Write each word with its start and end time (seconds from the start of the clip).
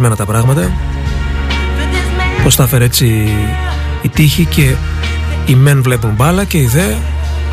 μοιρασμένα 0.00 0.16
τα 0.16 0.24
πράγματα. 0.24 0.70
Πως 2.42 2.54
θα 2.54 2.62
έφερε 2.62 2.84
έτσι 2.84 3.28
η 4.02 4.08
τύχη 4.08 4.44
και 4.44 4.74
οι 5.46 5.54
μεν 5.54 5.82
βλέπουν 5.82 6.10
μπάλα 6.10 6.44
και 6.44 6.58
οι 6.58 6.66
δε 6.66 6.94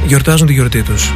γιορτάζουν 0.07 0.47
τη 0.47 0.53
γιορτή 0.53 0.81
τους. 0.81 1.11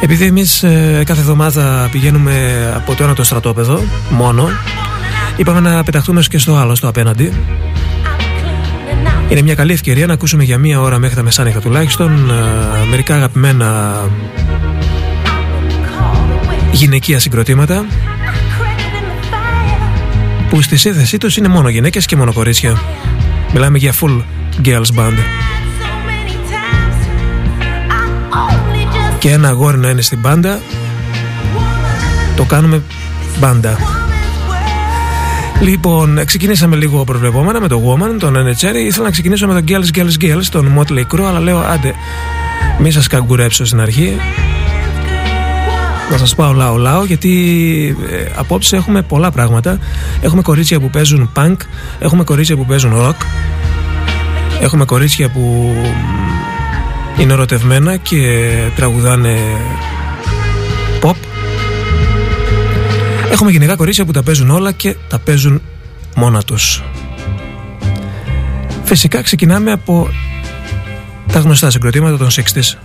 Επειδή 0.00 0.24
εμείς 0.24 0.62
ε, 0.62 1.02
κάθε 1.06 1.20
εβδομάδα 1.20 1.88
πηγαίνουμε 1.90 2.32
από 2.76 2.94
το 2.94 3.04
ένα 3.04 3.14
το 3.14 3.24
στρατόπεδο 3.24 3.80
μόνο 4.10 4.48
Είπαμε 5.36 5.60
να 5.60 5.82
πεταχτούμε 5.82 6.22
και 6.28 6.38
στο 6.38 6.54
άλλο, 6.54 6.74
στο 6.74 6.88
απέναντι. 6.88 7.32
Είναι 9.28 9.42
μια 9.42 9.54
καλή 9.54 9.72
ευκαιρία 9.72 10.06
να 10.06 10.12
ακούσουμε 10.12 10.44
για 10.44 10.58
μία 10.58 10.80
ώρα 10.80 10.98
μέχρι 10.98 11.16
τα 11.16 11.22
μεσάνυχτα 11.22 11.60
τουλάχιστον 11.60 12.30
ε, 12.30 12.86
μερικά 12.90 13.14
αγαπημένα 13.14 13.94
γυναικεία 16.74 17.18
συγκροτήματα 17.18 17.84
που 20.48 20.62
στη 20.62 20.76
σύνθεσή 20.76 21.18
τους 21.18 21.36
είναι 21.36 21.48
μόνο 21.48 21.68
γυναίκες 21.68 22.06
και 22.06 22.16
μόνο 22.16 22.32
κορίτσια. 22.32 22.80
Μιλάμε 23.52 23.78
για 23.78 23.94
full 24.00 24.22
girls 24.64 24.98
band. 24.98 25.18
Και 29.18 29.30
ένα 29.30 29.48
αγόρι 29.48 29.78
να 29.78 29.88
είναι 29.88 30.02
στην 30.02 30.18
μπάντα 30.18 30.60
το 32.36 32.44
κάνουμε 32.44 32.82
μπάντα. 33.38 33.78
Λοιπόν, 35.60 36.24
ξεκινήσαμε 36.24 36.76
λίγο 36.76 37.04
προβλεπόμενα 37.04 37.60
με 37.60 37.68
το 37.68 37.82
Woman, 37.86 38.18
τον 38.18 38.34
NHR. 38.34 38.74
Ήθελα 38.86 39.04
να 39.04 39.10
ξεκινήσω 39.10 39.46
με 39.46 39.52
τον 39.52 39.64
Girls, 39.68 39.98
Girls, 39.98 40.24
Girls, 40.24 40.44
τον 40.50 40.78
Motley 40.78 41.04
Crue, 41.14 41.24
αλλά 41.24 41.40
λέω 41.40 41.58
άντε, 41.58 41.94
μη 42.78 42.90
σας 42.90 43.06
καγκουρέψω 43.06 43.64
στην 43.64 43.80
αρχή. 43.80 44.16
Να 46.10 46.18
σας 46.18 46.34
πάω 46.34 46.52
λαό 46.52 46.76
λαό 46.76 47.04
γιατί 47.04 47.96
ε, 48.10 48.30
απόψε 48.36 48.76
έχουμε 48.76 49.02
πολλά 49.02 49.30
πράγματα 49.30 49.78
Έχουμε 50.20 50.42
κορίτσια 50.42 50.80
που 50.80 50.90
παίζουν 50.90 51.30
punk 51.36 51.56
Έχουμε 51.98 52.24
κορίτσια 52.24 52.56
που 52.56 52.66
παίζουν 52.66 52.92
rock 52.96 53.16
Έχουμε 54.60 54.84
κορίτσια 54.84 55.30
που 55.30 55.74
είναι 57.18 57.32
ερωτευμένα 57.32 57.96
και 57.96 58.48
τραγουδάνε 58.76 59.38
pop 61.02 61.14
Έχουμε 63.30 63.50
γενικά 63.50 63.76
κορίτσια 63.76 64.04
που 64.04 64.12
τα 64.12 64.22
παίζουν 64.22 64.50
όλα 64.50 64.72
και 64.72 64.96
τα 65.08 65.18
παίζουν 65.18 65.62
μόνα 66.14 66.42
τους. 66.42 66.82
Φυσικά 68.84 69.22
ξεκινάμε 69.22 69.72
από 69.72 70.08
τα 71.32 71.38
γνωστά 71.38 71.70
συγκροτήματα 71.70 72.16
των 72.16 72.28
60's. 72.30 72.78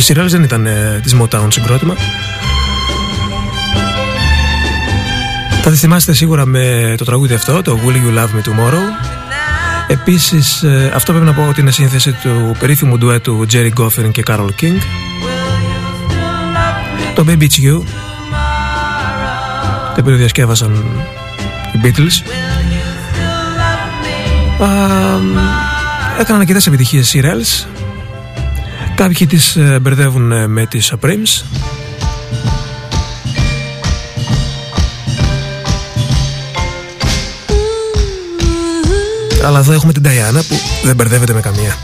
Σιρέλ 0.00 0.28
δεν 0.28 0.42
ήταν 0.42 0.66
ε, 0.66 1.00
της 1.02 1.16
Motown 1.20 1.46
συγκρότημα. 1.48 1.94
Θα 5.62 5.70
τη 5.70 5.76
θυμάστε 5.76 6.12
σίγουρα 6.12 6.46
με 6.46 6.94
το 6.98 7.04
τραγούδι 7.04 7.34
αυτό, 7.34 7.62
το 7.62 7.78
Will 7.84 7.94
You 7.94 8.18
Love 8.18 8.28
Me 8.28 8.48
Tomorrow. 8.48 8.82
Επίσης, 9.88 10.62
ε, 10.62 10.92
αυτό 10.94 11.12
πρέπει 11.12 11.26
να 11.26 11.34
πω 11.34 11.46
ότι 11.48 11.60
είναι 11.60 11.70
σύνθεση 11.70 12.12
του 12.12 12.56
περίφημου 12.58 12.98
ντουέτου 12.98 13.46
Jerry 13.52 13.70
Goffin 13.78 14.10
και 14.12 14.22
Carol 14.26 14.48
King. 14.60 14.78
Το 17.14 17.24
Baby 17.28 17.42
It's 17.42 17.64
You. 17.64 17.82
Το 19.94 20.00
οποίο 20.00 20.16
διασκεύασαν 20.16 20.84
οι 21.72 21.80
Beatles. 21.82 22.32
έκαναν 26.18 26.40
αρκετές 26.40 26.66
επιτυχίες 26.66 27.14
Sirels 27.14 27.79
Κάποιοι 29.00 29.26
τις 29.26 29.56
ε, 29.56 29.78
μπερδεύουν 29.82 30.32
ε, 30.32 30.46
με 30.46 30.66
τις 30.66 30.92
Supremes. 30.92 31.44
Αλλά 39.44 39.58
εδώ 39.58 39.72
έχουμε 39.72 39.92
την 39.92 40.02
Diana 40.06 40.40
που 40.48 40.54
δεν 40.84 40.96
μπερδεύεται 40.96 41.32
με 41.32 41.40
καμία 41.40 41.76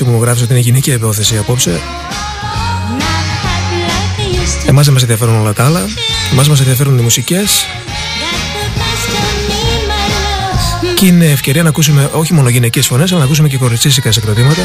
έχεις 0.00 0.06
δίκιο 0.06 0.06
που 0.06 0.10
μου 0.10 0.22
γράφεις 0.22 0.42
ότι 0.42 0.52
είναι 0.52 0.60
γυναική 0.60 0.90
υπόθεση 0.90 1.36
απόψε. 1.36 1.80
Εμάς 4.66 4.84
δεν 4.84 4.92
μας 4.92 5.02
ενδιαφέρουν 5.02 5.40
όλα 5.40 5.52
τα 5.52 5.64
άλλα. 5.64 5.80
Εμάς 6.32 6.48
μας 6.48 6.58
ενδιαφέρουν 6.58 6.98
οι 6.98 7.02
μουσικές. 7.02 7.66
Και 10.94 11.06
είναι 11.06 11.26
ευκαιρία 11.26 11.62
να 11.62 11.68
ακούσουμε 11.68 12.10
όχι 12.12 12.32
μόνο 12.32 12.48
γυναικές 12.48 12.86
φωνές, 12.86 13.10
αλλά 13.10 13.18
να 13.18 13.24
ακούσουμε 13.24 13.48
και 13.48 13.56
κοριτσίσικα 13.56 14.12
συγκροτήματα. 14.12 14.62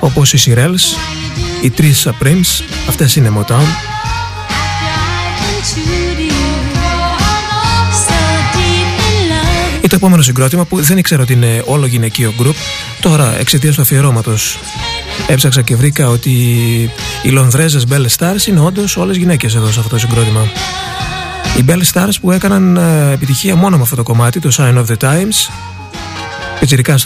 Όπως 0.00 0.32
οι 0.32 0.38
Sirels, 0.44 0.98
οι 1.62 1.70
τρεις 1.70 2.06
Supremes, 2.06 2.64
αυτές 2.88 3.16
είναι 3.16 3.32
Motown. 3.38 3.66
Ή 9.82 9.86
το 9.88 9.96
επόμενο 9.96 10.22
συγκρότημα 10.22 10.64
που 10.64 10.82
δεν 10.82 10.98
ήξερα 10.98 11.22
ότι 11.22 11.32
είναι 11.32 11.62
όλο 11.66 11.86
γυναικείο 11.86 12.34
γκρουπ. 12.36 12.56
Τώρα, 13.00 13.38
εξαιτίας 13.38 13.74
του 13.74 13.80
αφιερώματος, 13.80 14.58
έψαξα 15.26 15.62
και 15.62 15.76
βρήκα 15.76 16.08
ότι 16.08 16.30
οι 17.22 17.28
Λονδρέζες 17.28 17.84
Bell 17.90 18.06
Stars 18.16 18.46
είναι 18.46 18.60
όντως 18.60 18.96
όλες 18.96 19.16
γυναίκες 19.16 19.54
εδώ 19.54 19.66
σε 19.66 19.78
αυτό 19.78 19.90
το 19.90 19.98
συγκρότημα. 19.98 20.48
Οι 21.58 21.64
Bell 21.68 21.82
Stars 21.92 22.12
που 22.20 22.30
έκαναν 22.30 22.76
ε, 22.76 23.12
επιτυχία 23.12 23.56
μόνο 23.56 23.76
με 23.76 23.82
αυτό 23.82 23.96
το 23.96 24.02
κομμάτι, 24.02 24.40
το 24.40 24.50
Sign 24.56 24.74
of 24.74 24.84
the 24.86 24.96
Times. 25.08 25.50
Πιτσιρικά 26.60 26.98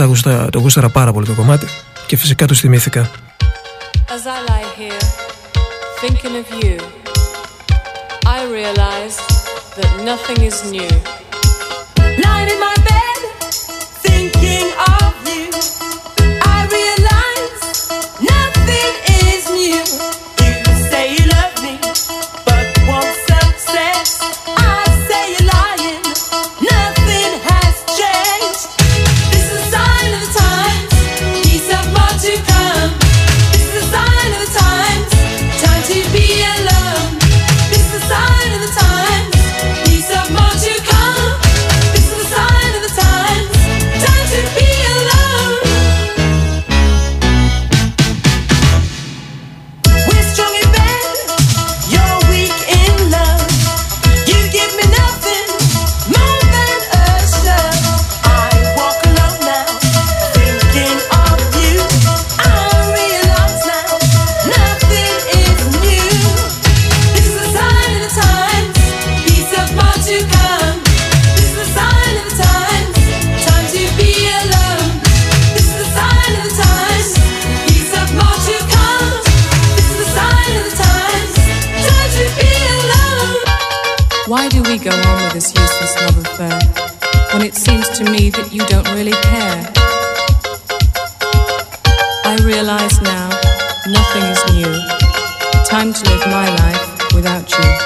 το 0.50 0.59
γούσταρα 0.59 0.89
πάρα 0.89 1.12
πολύ 1.12 1.27
το 1.27 1.33
κομμάτι 1.33 1.67
και 2.06 2.17
φυσικά 2.17 2.47
του 2.47 2.55
θυμήθηκα. 2.55 3.11
As 4.15 4.27
I 4.27 4.39
lie 4.50 4.69
here, 4.81 5.05
thinking 6.03 6.35
of 6.43 6.49
you, 6.62 6.77
I 8.37 8.39
realize 8.59 9.17
that 9.79 9.91
nothing 10.11 10.39
is 10.49 10.56
new. 10.71 10.93
To 88.05 88.11
me 88.11 88.31
that 88.31 88.53
you 88.53 88.65
don't 88.67 88.89
really 88.94 89.13
care? 89.13 89.63
I 92.25 92.37
realize 92.44 93.01
now 93.03 93.29
nothing 93.87 94.23
is 94.23 94.43
new. 94.55 95.65
Time 95.65 95.93
to 95.93 96.11
live 96.11 96.27
my 96.27 96.49
life 96.56 97.15
without 97.15 97.51
you. 97.51 97.81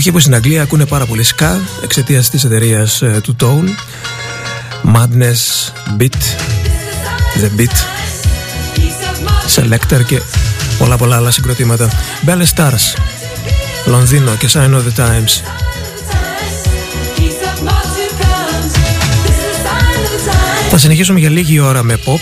Εποχή 0.00 0.16
που 0.16 0.22
στην 0.22 0.34
Αγγλία 0.34 0.62
ακούνε 0.62 0.86
πάρα 0.86 1.06
πολύ 1.06 1.24
ska 1.36 1.56
εξαιτίας 1.82 2.30
της 2.30 2.44
εταιρείας 2.44 3.02
του 3.22 3.36
Tone. 3.40 3.68
Madness, 4.94 5.72
Beat, 5.98 6.18
The 7.40 7.60
Beat, 7.60 7.76
Selector 9.54 10.04
και 10.06 10.22
πολλά 10.78 10.96
πολλά 10.96 11.16
άλλα 11.16 11.30
συγκροτήματα. 11.30 11.90
Belle 12.26 12.54
Stars, 12.54 13.00
Λονδίνο 13.86 14.34
και 14.34 14.48
Sign 14.52 14.74
of 14.74 14.78
the 14.78 15.00
Times. 15.00 15.42
Θα 20.70 20.78
συνεχίσουμε 20.78 21.18
για 21.18 21.30
λίγη 21.30 21.58
ώρα 21.58 21.82
με 21.82 21.98
pop. 22.04 22.20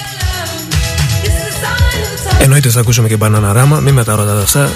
Εννοείται 2.39 2.69
θα 2.69 2.81
ακούσουμε 2.81 3.09
και 3.09 3.17
μπαναναράμα, 3.17 3.81
μην 3.81 3.95
με 3.95 4.05
τα 4.05 4.15
ρωτάτε 4.15 4.43
αυτά. 4.43 4.71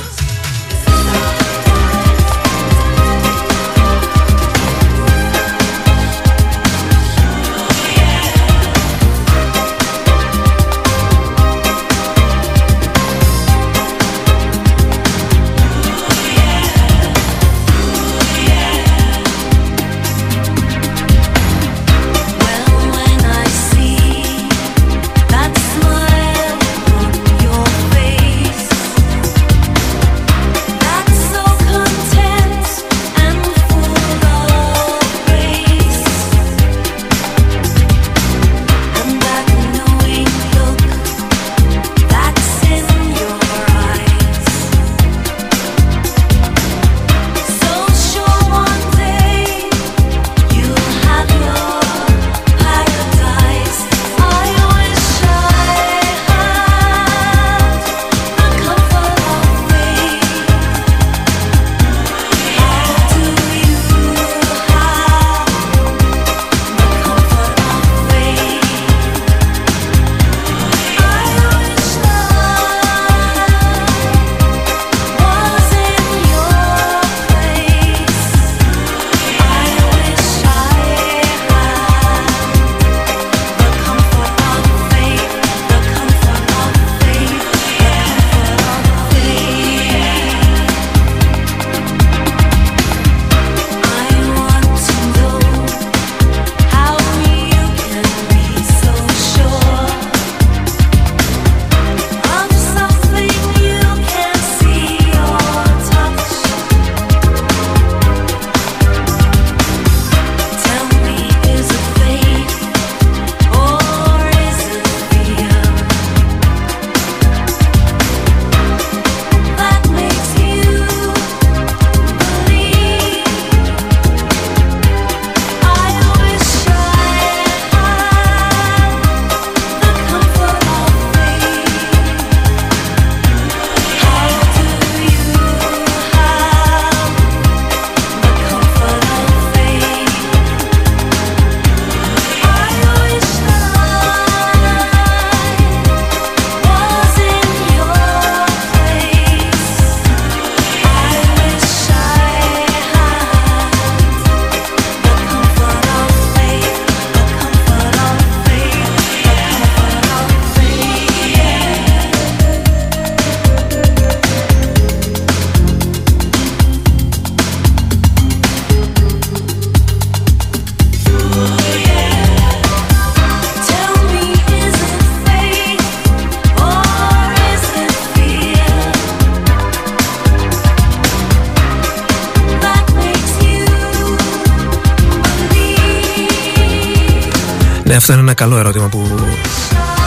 Αυτό 188.11 188.23
είναι 188.23 188.31
ένα 188.31 188.41
καλό 188.41 188.59
ερώτημα 188.59 188.89
που 188.89 189.27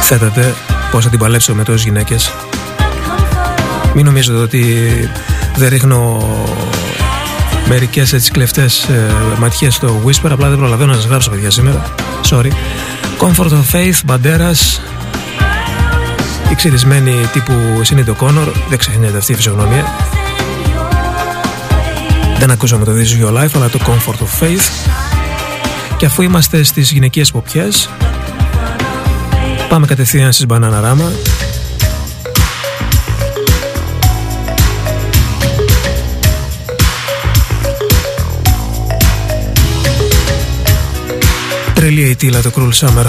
θέτετε. 0.02 0.54
Πώς 0.92 1.04
θα 1.04 1.10
την 1.10 1.20
παλέψω 1.20 1.56
με 1.56 1.64
τόσες 1.64 1.84
γυναίκες. 1.84 2.34
Μην 3.94 4.06
νομίζετε 4.06 4.38
ότι 4.38 4.90
δεν 5.56 5.70
ρίχνω 5.70 6.24
μερικές 7.68 8.14
έτσι 8.14 8.32
κλεφτές 8.32 8.84
ε, 8.84 9.14
ματιές 9.40 9.76
στο 9.76 10.02
Whisper. 10.06 10.30
Απλά 10.30 10.50
δεν 10.50 10.58
προλαβαίνω 10.58 10.92
να 10.92 10.98
σας 10.98 11.06
γράψω 11.06 11.30
παιδιά 11.30 11.52
σήμερα. 11.52 11.84
Sorry. 12.30 12.52
Comfort 13.20 13.50
of 13.50 13.64
Faith, 13.72 14.12
Banderas, 14.12 14.80
η 16.52 16.56
ξυρισμένη 16.56 17.14
τύπου 17.34 17.54
Σινίτο 17.82 18.14
Κόνορ. 18.14 18.48
Δεν 18.70 18.78
ξεχνιέται 18.78 19.18
αυτή 19.18 19.32
η 19.32 19.36
φυσιογνωμία. 19.36 19.86
Δεν 22.40 22.52
ακούσαμε 22.52 22.86
το 22.86 22.92
This 22.92 23.22
is 23.22 23.26
Your 23.26 23.44
Life, 23.44 23.52
αλλά 23.56 23.70
το 23.70 23.80
Comfort 23.86 24.18
of 24.18 24.44
Faith. 24.44 25.02
Και 26.04 26.10
αφού 26.10 26.22
είμαστε 26.22 26.64
στις 26.64 26.92
γυναικείες 26.92 27.32
ποπιές, 27.32 27.90
πάμε 29.70 29.86
κατευθείαν 29.86 30.34
στις 30.34 30.46
Bananarama. 30.50 31.12
Τρελή 41.74 42.02
η 42.02 42.16
τίλα 42.16 42.42
το 42.42 42.52
Cruel 42.56 42.88
Summer. 42.88 43.06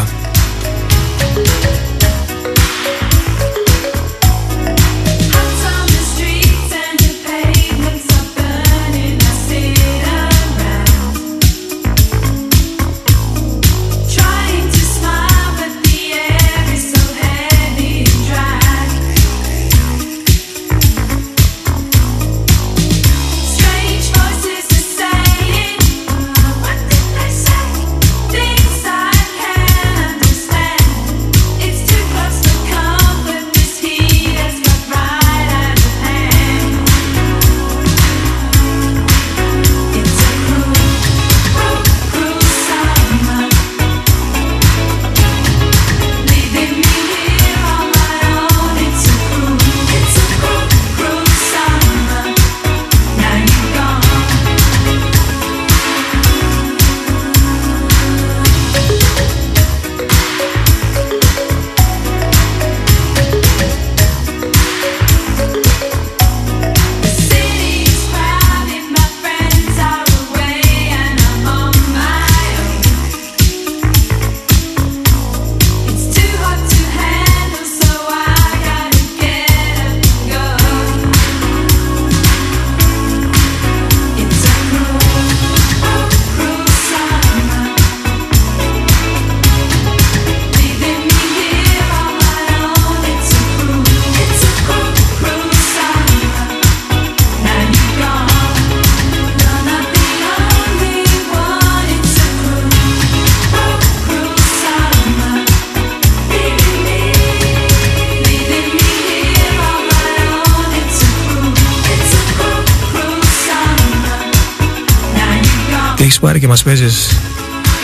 Πάρει 116.25 116.41
και 116.41 116.49
μας 116.49 116.63
παίζεις 116.63 117.09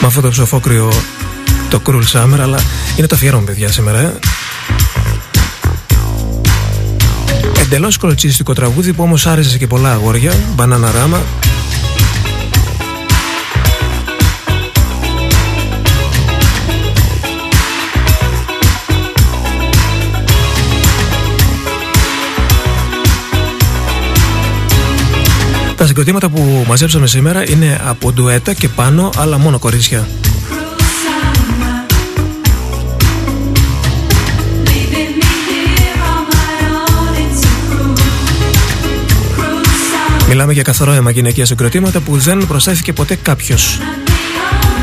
με 0.00 0.06
αυτό 0.06 0.20
το 0.20 0.28
ψοφόκριο 0.28 0.92
το 1.70 1.80
Cruel 1.86 2.02
Summer, 2.12 2.38
αλλά 2.40 2.60
είναι 2.96 3.06
το 3.06 3.14
αφιέρωμα, 3.14 3.44
παιδιά, 3.44 3.72
σήμερα. 3.72 3.98
Ε. 3.98 4.18
Εντελώς 7.60 7.96
κολοτσιστικό 7.96 8.52
τραγούδι 8.52 8.92
που 8.92 9.02
όμως 9.02 9.26
άρεσε 9.26 9.58
και 9.58 9.66
πολλά 9.66 9.92
αγόρια. 9.92 10.32
Banana 10.56 10.64
Rama. 10.66 11.20
Συγκροτήματα 26.00 26.28
που 26.28 26.64
μαζέψαμε 26.68 27.06
σήμερα 27.06 27.50
είναι 27.50 27.80
από 27.84 28.12
ντουέτα 28.12 28.52
και 28.52 28.68
πάνω, 28.68 29.10
αλλά 29.16 29.38
μόνο 29.38 29.58
κορίτσια. 29.58 30.08
Cruel 30.50 30.80
summer, 31.02 31.76
leaving 34.66 35.12
me 35.20 35.32
here 35.48 35.98
on 36.12 36.22
my 36.34 36.52
own. 36.84 37.12
It's 37.24 37.42
a 37.44 37.52
cruel, 37.70 37.94
cruel 39.36 39.64
summer. 39.90 40.28
Μιλάμε 40.28 40.52
για 40.52 40.62
καθαρό 40.62 41.10
γυναικεία 41.10 41.46
συγκροτήματα 41.46 42.00
που 42.00 42.16
δεν 42.18 42.46
προσθέθηκε 42.46 42.92
ποτέ 42.92 43.14
κάποιος. 43.14 43.78
Not 43.80 44.08
the 44.08 44.20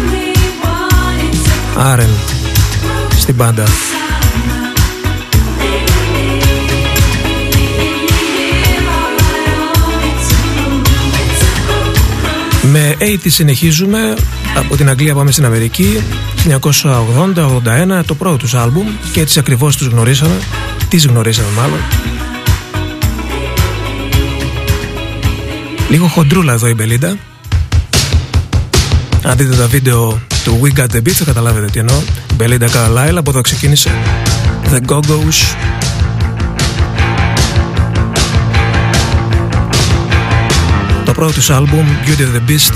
only 0.10 0.34
one. 0.63 1.34
It's 1.34 1.78
a 1.78 1.91
Άρεν 1.91 2.10
στην 3.18 3.36
πάντα. 3.36 3.63
Με 12.78 12.96
80 13.00 13.18
συνεχίζουμε. 13.26 14.16
Από 14.56 14.78
την 14.78 14.90
Αγγλία 14.90 15.16
πάμε 15.16 15.32
στην 15.32 15.46
Αμερική. 15.46 16.04
1980-81 18.00 18.04
το 18.06 18.16
πρώτο 18.16 18.38
τους 18.38 18.54
άλμπουμ. 18.54 18.88
Και 19.12 19.20
έτσι 19.20 19.40
ακριβώς 19.40 19.78
τους 19.78 19.88
γνωρίσαμε. 19.88 20.40
Τις 20.90 21.06
γνωρίσαμε 21.06 21.48
μάλλον. 21.58 21.80
Λίγο 25.90 26.08
χοντρούλα 26.08 26.54
εδώ 26.54 26.68
η 26.68 26.74
Μπελίντα. 26.74 27.18
Αν 29.24 29.38
δείτε 29.38 29.56
τα 29.56 29.68
βίντεο 29.68 30.22
του 30.44 30.60
We 30.63 30.80
Got 30.80 30.96
The 30.96 30.98
Beat 30.98 31.12
θα 31.12 31.26
καταλάβετε 31.26 31.66
τι 31.66 31.80
εννοώ. 31.80 31.98
Η 32.32 32.34
Μπελίντα 32.34 32.70
Καρλάιλ 32.70 33.17
από 33.18 33.30
εδώ 33.30 33.42
ξεκίνησε. 33.42 33.90
The 34.72 34.80
Go-Go's 34.92 35.56
Το 41.17 41.23
πρώτος 41.23 41.45
τους 41.45 41.56
άλμπουμ 41.56 41.86
Beauty 42.06 42.21
of 42.21 42.36
the 42.36 42.51
Beast 42.51 42.73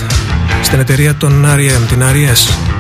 στην 0.64 0.80
εταιρεία 0.80 1.16
των 1.16 1.46
R.E.M. 1.46 1.88
την 1.88 2.02
R.E.S. 2.02 2.71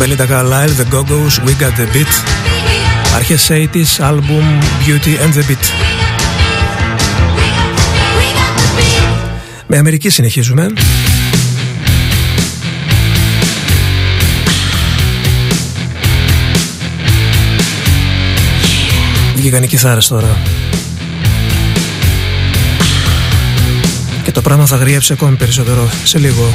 Belinda 0.00 0.26
Carlisle, 0.26 0.74
The 0.80 0.86
Go-Go's, 0.94 1.34
We 1.44 1.52
Got 1.62 1.74
The 1.76 1.86
Beat. 1.94 2.12
Αρχές 3.14 3.50
80's, 3.50 4.02
album 4.02 4.44
Beauty 4.86 5.22
and 5.22 5.34
The 5.34 5.50
Beat. 5.50 5.64
Με 9.66 9.76
Αμερική 9.76 10.10
συνεχίζουμε. 10.10 10.66
Βγήκαν 19.36 19.62
οι 19.62 19.66
κιθάρες 19.66 20.06
τώρα. 20.06 20.36
Και 24.22 24.32
το 24.32 24.40
πράγμα 24.40 24.66
θα 24.66 24.76
γριέψει 24.76 25.12
ακόμη 25.12 25.36
περισσότερο 25.36 25.90
σε 26.04 26.18
λίγο 26.18 26.54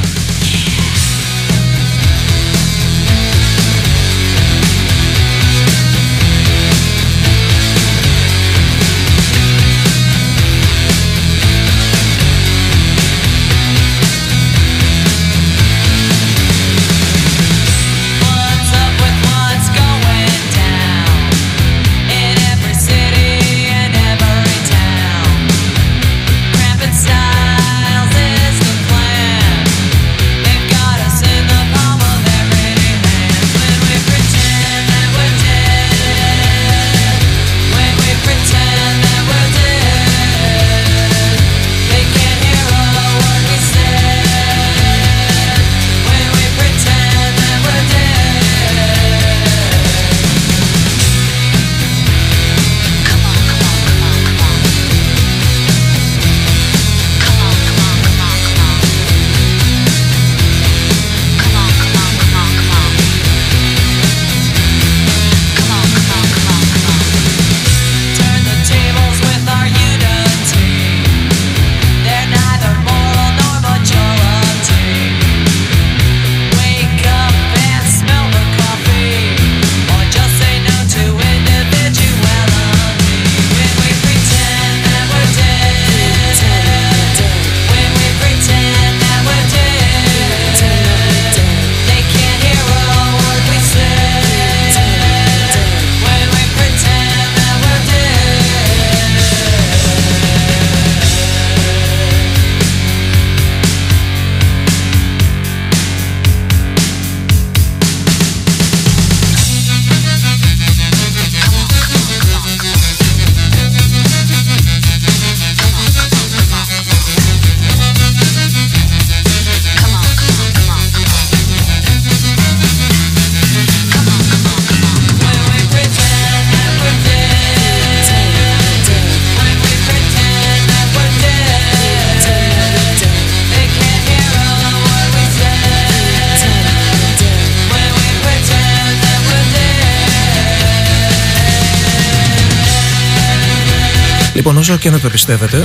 και 144.86 144.92
να 144.92 145.00
το 145.00 145.10
πιστεύετε, 145.10 145.56
με 145.56 145.64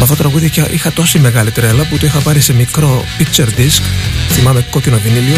αυτό 0.00 0.06
το 0.06 0.14
τραγούδι 0.14 0.46
είχα- 0.46 0.70
είχα 0.70 0.92
τόση 0.92 1.18
μεγάλη 1.18 1.50
τρέλα 1.50 1.84
που 1.84 1.98
το 1.98 2.06
είχα 2.06 2.18
πάρει 2.18 2.40
σε 2.40 2.52
μικρό 2.52 3.04
picture 3.18 3.46
disc. 3.58 3.82
Θυμάμαι 4.30 4.66
κόκκινο 4.70 4.98
βινίλιο. 5.04 5.36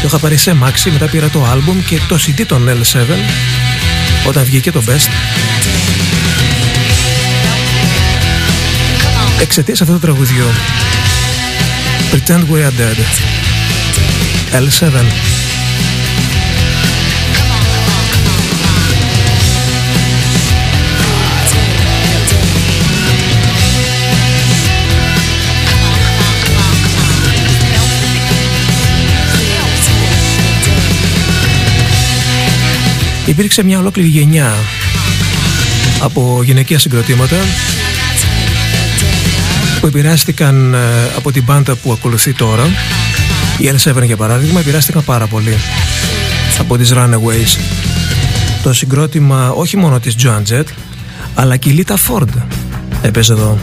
Το 0.00 0.06
είχα 0.06 0.18
πάρει 0.18 0.36
σε 0.36 0.54
μάξι, 0.54 0.90
μετά 0.90 1.06
πήρα 1.06 1.28
το 1.28 1.46
album 1.52 1.82
και 1.86 2.00
το 2.08 2.18
CD 2.26 2.42
των 2.46 2.68
L7 2.68 3.16
όταν 4.26 4.44
βγήκε 4.44 4.70
το 4.72 4.82
Best. 4.86 5.08
Εξαιτίας 9.40 9.80
αυτού 9.80 9.92
του 9.92 10.00
τραγουδιού. 10.00 10.44
Pretend 12.12 12.40
we 12.52 12.66
are 12.66 12.80
dead. 12.80 12.98
L7. 14.62 15.37
Υπήρξε 33.28 33.62
μια 33.64 33.78
ολόκληρη 33.78 34.08
γενιά 34.08 34.52
από 36.00 36.40
γυναικεία 36.44 36.78
συγκροτήματα 36.78 37.36
που 39.80 39.86
επηρεάστηκαν 39.86 40.74
ε, 40.74 40.78
από 41.16 41.32
την 41.32 41.42
μπάντα 41.42 41.76
που 41.76 41.92
ακολουθεί 41.92 42.32
τώρα. 42.32 42.66
Η 43.58 43.70
L7 43.72 44.02
για 44.04 44.16
παράδειγμα 44.16 44.60
επηρεάστηκαν 44.60 45.04
πάρα 45.04 45.26
πολύ 45.26 45.56
από 46.58 46.76
τις 46.76 46.92
Runaways. 46.94 47.58
Το 48.62 48.72
συγκρότημα 48.72 49.50
όχι 49.50 49.76
μόνο 49.76 50.00
της 50.00 50.16
Joan 50.22 50.42
Jett 50.52 50.66
αλλά 51.34 51.56
και 51.56 51.68
η 51.68 51.84
Lita 51.86 51.94
Ford 51.94 52.28
έπαιζε 53.02 53.32
εδώ. 53.32 53.58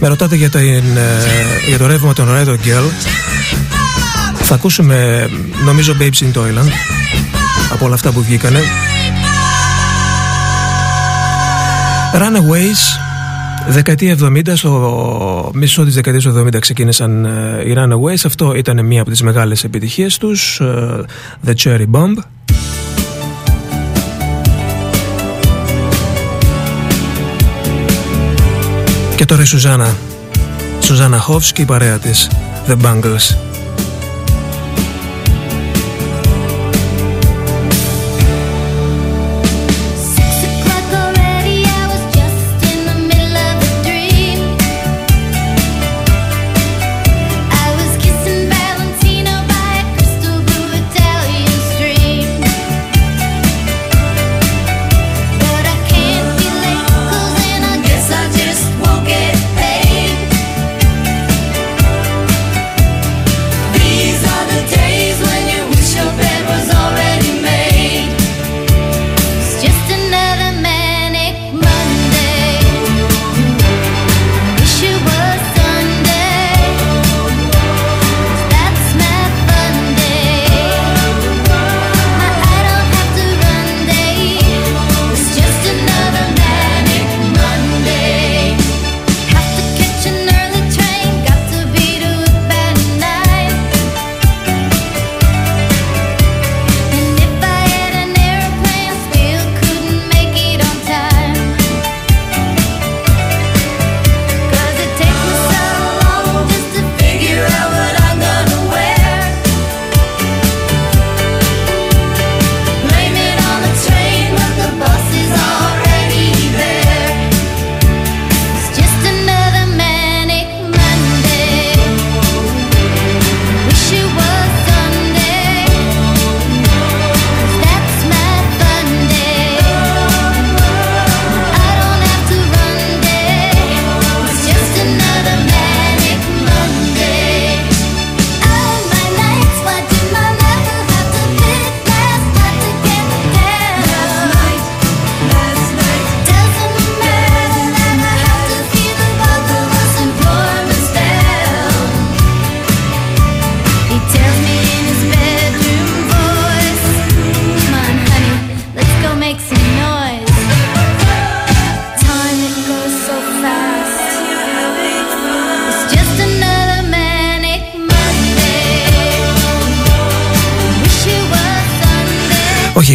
Με 0.00 0.08
ρωτάτε 0.08 0.36
για, 0.36 0.48
την, 0.48 0.60
ε, 0.96 1.68
για 1.68 1.78
το 1.78 1.86
ρεύμα 1.86 2.12
των 2.12 2.28
Red 2.28 2.48
Hot 2.48 2.52
Girl. 2.52 2.90
Θα 4.34 4.54
ακούσουμε, 4.54 5.28
νομίζω, 5.64 5.96
Babes 6.00 6.22
in 6.24 6.38
Toyland 6.38 6.70
από 7.72 7.84
όλα 7.84 7.94
αυτά 7.94 8.12
που 8.12 8.22
βγήκανε. 8.22 8.58
Runaways, 12.14 12.98
δεκαετία 13.68 14.16
70, 14.22 14.56
στο 14.56 15.50
μισό 15.54 15.84
της 15.84 15.94
δεκαετίας 15.94 16.24
του 16.24 16.48
70 16.54 16.58
ξεκίνησαν 16.58 17.24
ε, 17.24 17.62
οι 17.64 17.74
Runaways. 17.76 18.22
Αυτό 18.24 18.54
ήταν 18.54 18.86
μία 18.86 19.00
από 19.00 19.10
τις 19.10 19.22
μεγάλες 19.22 19.64
επιτυχίες 19.64 20.18
τους, 20.18 20.60
ε, 20.60 21.04
The 21.46 21.52
Cherry 21.62 21.86
Bomb. 21.90 22.14
Τώρα 29.30 29.42
η 29.42 29.46
Σουζάνα, 29.46 29.96
Σουζάνα 30.80 31.18
Χόφς 31.18 31.52
και 31.52 31.62
η 31.62 31.64
παρέα 31.64 31.98
της, 31.98 32.30
The 32.68 32.76
Bangles. 32.82 33.49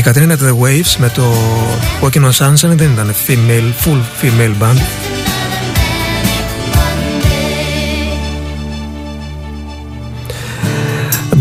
Κατρίνα 0.05 0.37
The 0.37 0.63
Waves 0.63 0.95
με 0.97 1.09
το 1.09 1.23
Walking 2.01 2.23
on 2.23 2.31
Sunshine 2.31 2.75
δεν 2.75 2.91
ήταν 2.91 3.13
female, 3.27 3.85
full 3.85 4.01
female 4.21 4.61
band. 4.61 4.79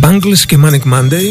Bangles 0.01 0.39
και 0.47 0.59
Manic 0.65 0.93
Monday 0.93 1.23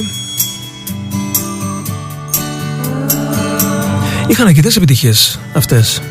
Είχαν 4.27 4.47
αρκετές 4.47 4.75
επιτυχίες 4.75 5.39
αυτές 5.53 6.01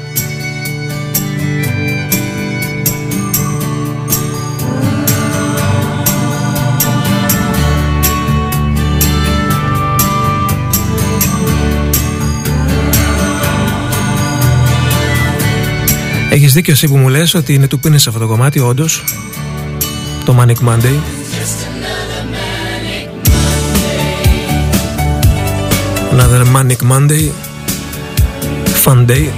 Έχεις 16.33 16.53
δίκιο 16.53 16.73
εσύ 16.73 16.89
που 16.89 16.97
μου 16.97 17.09
λες 17.09 17.35
ότι 17.35 17.55
είναι 17.55 17.67
του 17.67 17.79
πίνες 17.79 18.03
σε 18.03 18.09
αυτό 18.09 18.21
το 18.21 18.27
κομμάτι 18.27 18.61
όντως. 18.61 19.05
Το 20.25 20.37
Manic 20.41 20.69
Monday. 20.69 20.99
Another 26.13 26.57
Manic 26.57 26.93
Monday. 26.93 27.31
Fun 28.85 29.07
Day. 29.07 29.29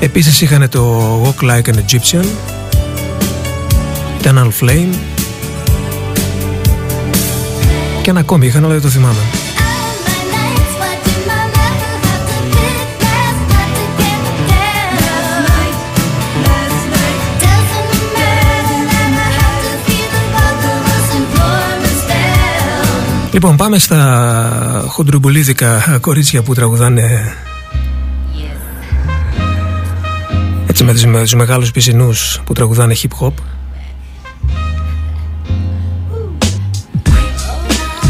Επίσης 0.00 0.40
είχαν 0.40 0.68
το 0.68 1.22
Walk 1.22 1.44
Like 1.44 1.74
an 1.74 1.74
Egyptian. 1.74 2.24
Eternal 4.22 4.50
Flame. 4.60 4.94
Και 8.02 8.10
ένα 8.10 8.20
ακόμη 8.20 8.46
είχαν 8.46 8.64
αλλά 8.64 8.72
δεν 8.72 8.82
το 8.82 8.88
θυμάμαι 8.88 9.47
Λοιπόν 23.32 23.56
πάμε 23.56 23.78
στα 23.78 24.84
χοντρουμπολίδικα 24.88 25.98
κορίτσια 26.00 26.42
που 26.42 26.54
τραγουδάνε. 26.54 27.34
Έτσι 30.66 30.84
με 30.84 30.92
τους, 30.92 31.04
με 31.04 31.22
τους 31.22 31.34
μεγάλους 31.34 31.70
πισινούς 31.70 32.40
που 32.44 32.52
τραγουδάνε 32.52 32.94
hip 33.02 33.26
hop 33.26 33.32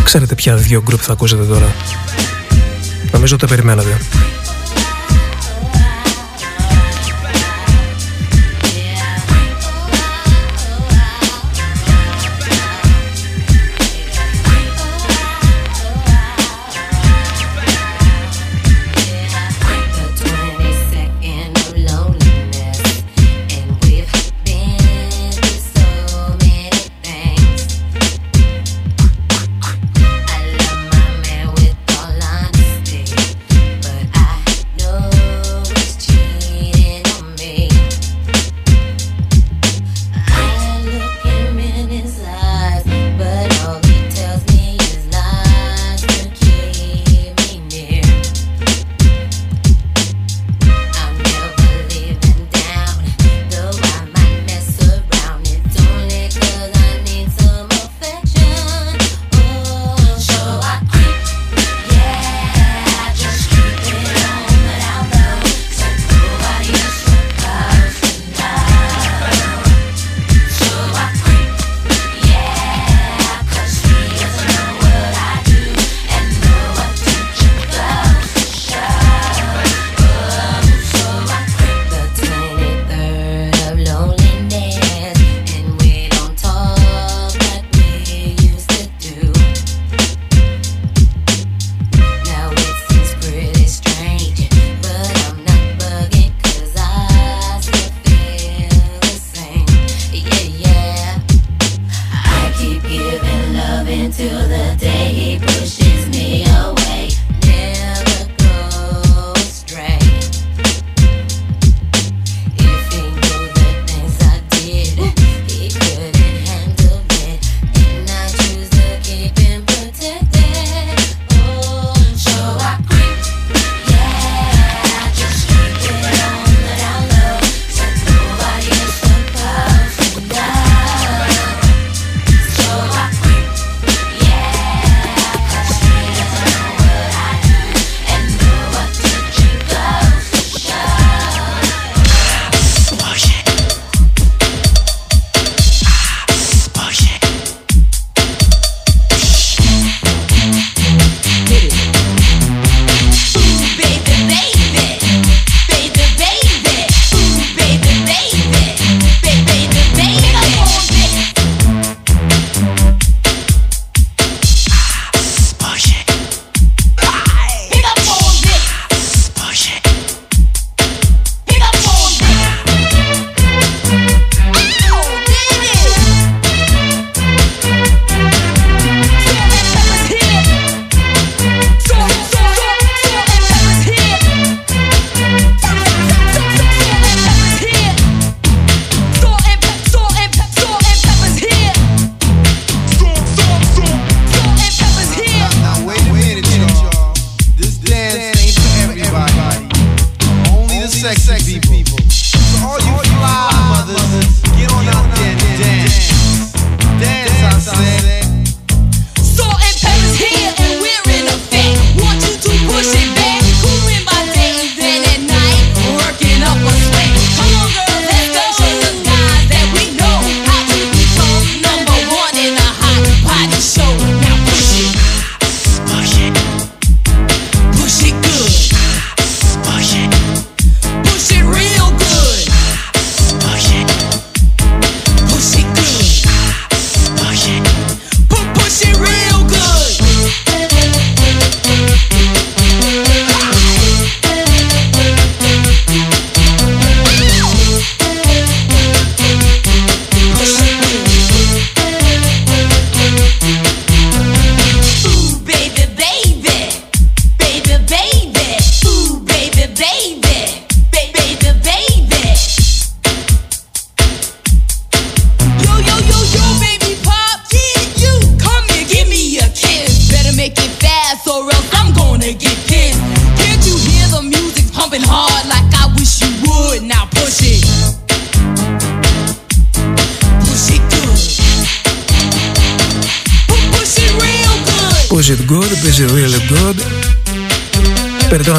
Ξέρετε 0.04 0.34
ποια 0.34 0.56
δύο 0.56 0.82
γκρουπ 0.82 1.00
θα 1.02 1.12
ακούσετε 1.12 1.44
τώρα. 1.44 1.74
Νομίζω 3.12 3.34
ότι 3.34 3.46
τα 3.46 3.54
περιμένατε 3.54 3.98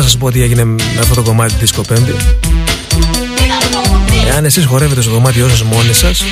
σας 0.10 0.18
πω 0.18 0.32
τι 0.32 0.42
έγινε 0.42 0.64
με 0.64 1.00
αυτό 1.00 1.14
το 1.14 1.22
κομμάτι 1.22 1.54
της 1.54 1.72
κοπέντη; 1.72 2.16
Εάν 4.28 4.46
εσείς 4.46 4.66
χορεύετε 4.66 5.02
στο 5.02 5.12
δωμάτιό 5.12 5.50
σας 5.50 5.64
μόνοι 5.64 5.94
σας 5.94 6.24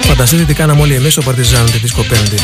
Φανταστείτε 0.00 0.42
τι 0.42 0.54
κάναμε 0.54 0.80
όλοι 0.80 0.94
εμείς 0.94 1.12
στο 1.12 1.22
Παρτιζάνο 1.22 1.64
της 1.64 1.80
Δίσκο 1.80 2.02
Πέμπτη 2.02 2.36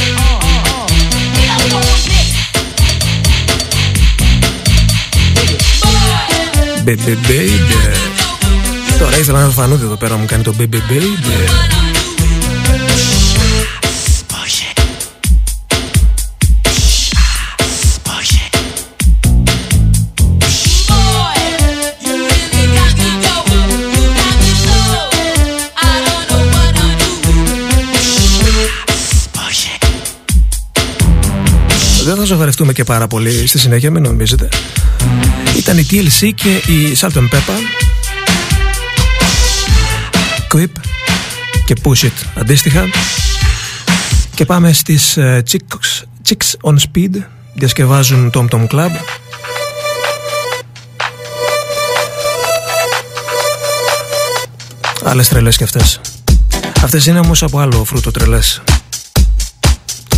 Baby 6.86 7.16
baby. 7.28 7.96
Τώρα 8.98 9.18
ήθελα 9.18 9.42
να 9.42 9.50
φανούνται 9.50 9.84
εδώ 9.84 9.96
πέρα 9.96 10.16
μου 10.16 10.24
κάνει 10.24 10.42
το 10.42 10.54
baby 10.58 10.74
baby. 10.74 11.93
θα 32.26 32.32
ζαχαρευτούμε 32.32 32.72
και 32.72 32.84
πάρα 32.84 33.06
πολύ 33.06 33.46
στη 33.46 33.58
συνέχεια, 33.58 33.90
μην 33.90 34.02
νομίζετε. 34.02 34.48
Ήταν 35.56 35.78
η 35.78 35.86
TLC 35.90 36.30
και 36.34 36.50
η 36.50 36.96
Salt 37.00 37.12
and 37.12 37.28
Pepper. 37.28 37.58
Quip 40.54 40.70
και 41.64 41.74
Push 41.82 42.08
αντίστοιχα. 42.34 42.84
Και 44.34 44.44
πάμε 44.44 44.72
στις 44.72 45.16
ε, 45.16 45.42
Chicks, 45.50 46.70
on 46.70 46.74
Speed. 46.74 47.22
Διασκευάζουν 47.54 48.30
Tom 48.34 48.46
Tom 48.48 48.66
Club. 48.66 48.90
Άλλες 55.04 55.28
τρελές 55.28 55.56
και 55.56 55.64
αυτές. 55.64 56.00
Αυτές 56.82 57.06
είναι 57.06 57.18
όμως 57.18 57.42
από 57.42 57.58
άλλο 57.58 57.84
φρούτο 57.84 58.10
τρελές. 58.10 58.62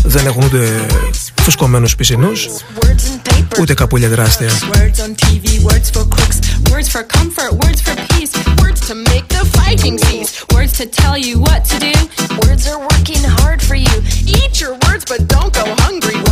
δεν 0.06 0.26
έχουν 0.26 0.42
ούτε 0.44 0.86
φουσκωμένους 1.42 1.96
πισινούς 1.96 2.48
ούτε 3.60 3.74
καπούλια 3.74 4.08
τεράστια 4.08 4.50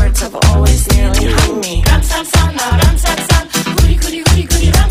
Words 0.04 0.20
have 0.24 0.36
always 0.48 0.82
nearly 0.92 1.26
hung 1.36 1.56
me. 1.64 1.74
Run, 1.88 2.02
sun, 2.10 2.24
sun, 2.32 2.50
run, 2.82 2.96
sun, 3.04 3.18
sun. 3.28 3.44
Goody, 3.76 3.96
goody, 4.02 4.20
goody, 4.26 4.44
goody, 4.50 4.70
run. 4.76 4.84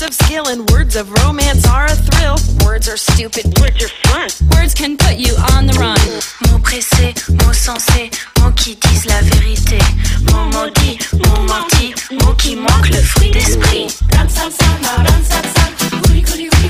Words 0.00 0.20
of 0.20 0.26
skill 0.26 0.46
and 0.46 0.70
words 0.70 0.94
of 0.94 1.10
romance 1.24 1.66
are 1.66 1.86
a 1.86 1.96
thrill. 1.96 2.36
Words 2.64 2.88
are 2.88 2.96
stupid. 2.96 3.46
Words 3.58 3.82
are 3.82 3.88
fun. 4.06 4.28
Words 4.54 4.72
can 4.72 4.96
put 4.96 5.16
you 5.16 5.34
on 5.56 5.66
the 5.66 5.72
run. 5.72 5.98
Mots 6.46 6.62
pressés, 6.62 7.14
mots 7.42 7.52
sensés, 7.52 8.08
mots 8.38 8.52
qui 8.54 8.76
disent 8.76 9.06
la 9.06 9.20
vérité. 9.22 9.78
Mots 10.30 10.50
maudits, 10.52 11.00
mots 11.14 11.42
mots 12.22 12.34
qui 12.34 12.54
manquent 12.54 12.90
le 12.90 13.02
fruit 13.02 13.32
d'esprit. 13.32 13.88
Ram 14.14 14.28
sam 14.28 14.52
sam, 14.52 14.82
ram 14.84 15.24
sam 15.24 15.42
sam, 15.42 15.74
ram 16.06 16.24
sam 16.24 16.44
sam. 16.44 16.68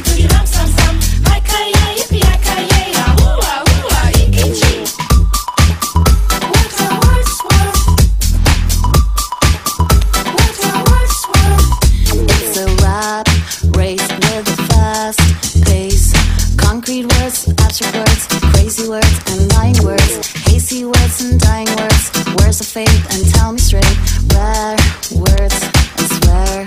words 18.89 19.21
and 19.27 19.53
lying 19.53 19.77
words, 19.85 20.27
hasty 20.47 20.85
words 20.85 21.21
and 21.21 21.39
dying 21.39 21.69
words, 21.77 22.11
words 22.41 22.61
of 22.61 22.67
faith 22.67 23.15
and 23.15 23.35
tell 23.35 23.53
me 23.53 23.59
straight, 23.59 23.85
rare 24.33 24.77
words 25.15 25.63
and 25.99 26.09
swear 26.17 26.67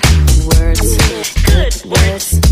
words, 0.54 0.98
good 1.46 1.74
words. 1.86 2.51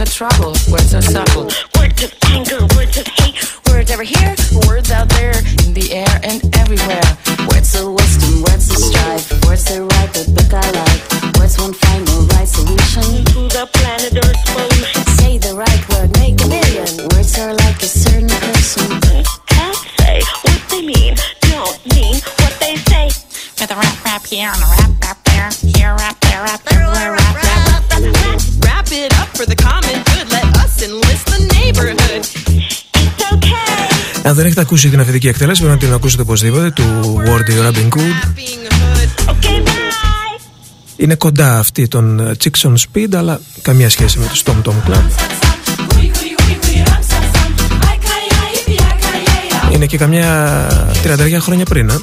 Words 0.00 0.16
are 0.16 0.30
trouble, 0.30 0.56
words 0.72 0.94
are 0.94 1.02
subtle. 1.02 1.44
Words 1.76 2.02
of 2.04 2.14
anger, 2.32 2.60
words 2.74 2.96
of 2.96 3.06
hate, 3.06 3.36
Words 3.68 3.90
over 3.90 4.02
here, 4.02 4.34
words 4.66 4.90
out 4.90 5.10
there, 5.10 5.36
in 5.60 5.74
the 5.76 5.92
air 5.92 6.08
and 6.24 6.40
everywhere. 6.56 7.04
Words 7.52 7.76
of 7.76 7.92
wisdom, 7.92 8.40
words 8.40 8.70
of 8.72 8.80
strife. 8.80 9.28
Words 9.44 9.64
that 9.68 9.84
write 9.84 10.12
the 10.16 10.24
book 10.32 10.56
I 10.56 10.64
like. 10.72 11.36
Words 11.36 11.60
won't 11.60 11.76
find 11.76 12.08
the 12.08 12.16
right 12.32 12.48
solution. 12.48 13.28
to 13.28 13.40
the 13.52 13.68
planet 13.76 14.16
Earth's 14.16 14.40
pollution. 14.48 15.04
Say 15.20 15.36
the 15.36 15.52
right 15.52 15.82
word, 15.92 16.08
make 16.16 16.40
a 16.40 16.48
million. 16.48 16.88
Words 17.12 17.36
are 17.36 17.52
like 17.52 17.82
a 17.84 17.90
certain 17.92 18.32
person. 18.40 18.88
Can't 19.52 19.76
say 20.00 20.24
what 20.48 20.60
they 20.72 20.80
mean, 20.80 21.12
don't 21.44 21.76
mean 21.92 22.16
what 22.40 22.56
they 22.56 22.76
say. 22.88 23.12
With 23.60 23.68
a 23.68 23.76
rap 23.76 24.04
rap 24.06 24.24
here 24.24 24.48
and 24.48 24.62
a 24.62 24.64
rap 24.64 24.79
Αν 34.22 34.34
δεν 34.34 34.44
έχετε 34.46 34.60
ακούσει 34.60 34.88
την 34.88 35.00
αφεντική 35.00 35.28
εκτέλεση, 35.28 35.60
πρέπει 35.62 35.74
να 35.74 35.86
την 35.86 35.94
ακούσετε 35.94 36.22
οπωσδήποτε 36.22 36.70
του 36.70 36.82
Wordy 37.26 37.66
Robin 37.66 37.88
Hood. 37.88 37.98
Being 37.98 38.64
a 38.68 38.74
hood. 38.74 39.30
Okay, 39.30 39.64
bye. 39.64 40.40
Είναι 40.96 41.14
κοντά 41.14 41.58
αυτή 41.58 41.88
των 41.88 42.20
ε, 42.20 42.32
Chicks 42.44 42.68
on 42.68 42.74
Speed, 42.74 43.14
αλλά 43.14 43.40
καμία 43.62 43.90
σχέση 43.90 44.18
με 44.18 44.26
τους 44.26 44.42
Tom 44.46 44.62
Tom 44.62 44.72
Club. 44.88 44.94
Goody 44.94 46.10
goody 46.10 46.34
goody 46.36 46.56
goody 46.62 46.82
ram 46.88 47.02
sam 47.10 47.24
sam. 47.34 47.50
Rakaya 47.86 48.42
yippee 48.54 48.80
yakaya 48.82 49.70
ya. 49.70 49.74
Είναι 49.74 49.86
και 49.86 49.96
καμιά 49.98 50.66
τριανταριά 51.02 51.40
χρόνια 51.40 51.64
πριν, 51.64 51.88
ε. 51.88 51.94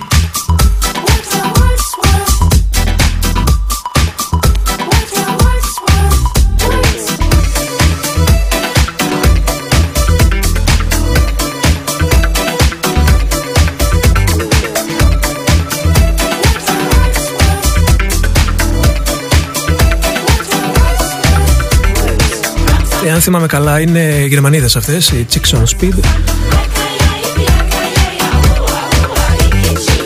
Εάν 23.18 23.26
θυμάμαι 23.26 23.48
καλά, 23.48 23.80
είναι 23.80 24.00
οι 24.00 24.28
Γερμανίδες 24.28 24.76
αυτές, 24.76 25.10
οι 25.10 25.26
Chicks 25.34 25.58
on 25.58 25.64
Speed. 25.64 25.94
Rakaya 25.94 27.10
yippee 27.22 27.46
yakaya 27.50 28.04
ya. 28.20 28.30
Ooh 28.42 28.66
ah 28.78 28.86
ooh 29.06 29.22
ah 29.24 29.44
icky 29.44 29.64
chee. 29.86 30.06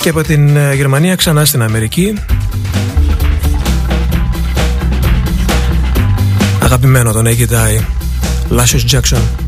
Και 0.00 0.08
από 0.08 0.22
την 0.22 0.56
ε, 0.56 0.74
Γερμανία 0.74 1.14
ξανά 1.14 1.44
στην 1.44 1.62
Αμερική. 1.62 2.14
Αγαπημένο 6.62 7.12
τον 7.12 7.24
Naked 7.26 7.52
Eye, 7.52 7.80
Lashes 8.58 8.96
Jackson. 8.96 9.45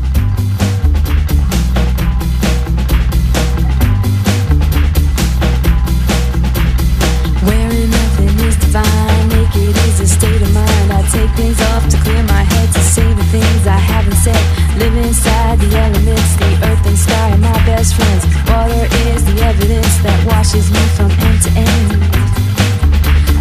Things 11.49 11.67
off 11.69 11.89
to 11.89 11.97
clear 11.97 12.23
my 12.23 12.43
head 12.43 12.69
to 12.73 12.79
say 12.79 13.13
the 13.13 13.23
things 13.25 13.65
I 13.65 13.77
haven't 13.77 14.19
said. 14.25 14.43
Live 14.77 14.95
inside 15.05 15.59
the 15.59 15.77
elements, 15.77 16.35
the 16.35 16.51
earth 16.67 16.85
and 16.85 16.97
sky 16.97 17.31
are 17.31 17.37
my 17.37 17.65
best 17.65 17.95
friends. 17.95 18.23
Water 18.49 18.85
is 19.09 19.25
the 19.25 19.41
evidence 19.41 19.97
that 20.05 20.19
washes 20.25 20.69
me 20.69 20.83
from 20.95 21.09
end 21.09 21.41
to 21.45 21.51
end. 21.57 21.89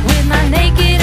With 0.07 0.27
my 0.29 0.49
naked 0.49 0.98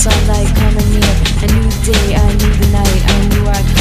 sunlight 0.00 0.48
coming 0.56 0.88
near. 0.92 1.14
A 1.42 1.46
new 1.52 1.68
day, 1.84 2.14
I 2.16 2.32
knew 2.32 2.54
the 2.56 2.68
night. 2.72 3.02
I 3.04 3.28
knew 3.28 3.44
I 3.46 3.79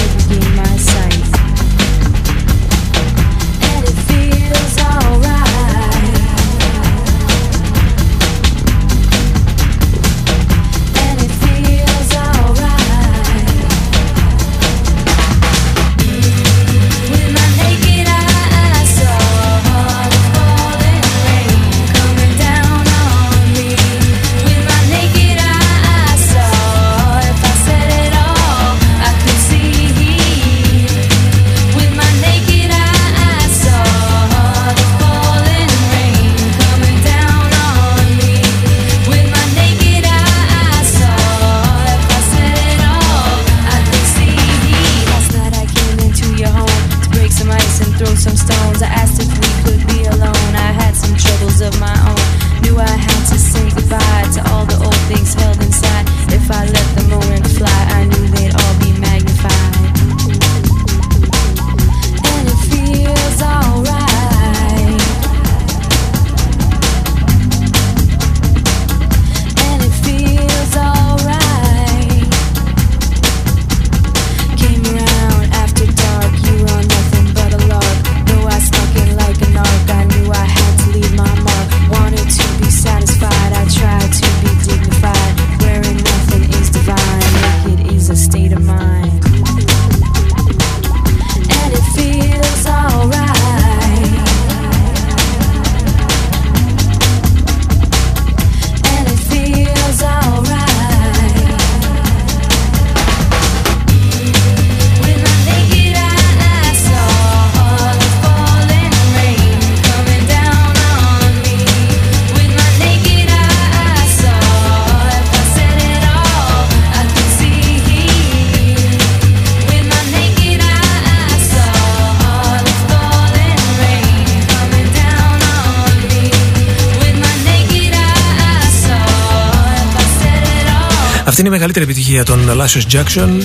Αυτή 131.40 131.52
είναι 131.52 131.58
η 131.58 131.60
μεγαλύτερη 131.60 131.92
επιτυχία 131.92 132.24
των 132.24 132.40
Lascious 132.50 132.96
Jackson. 132.96 133.44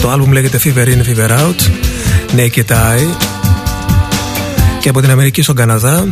Το 0.00 0.10
άλμπουμ 0.10 0.32
λέγεται 0.32 0.60
Fever 0.64 0.86
In, 0.86 1.04
Fever 1.06 1.30
Out. 1.30 1.60
Naked 2.36 2.70
Eye. 2.70 3.16
Και 4.80 4.88
από 4.88 5.00
την 5.00 5.10
Αμερική 5.10 5.42
στον 5.42 5.54
Καναδά, 5.54 6.06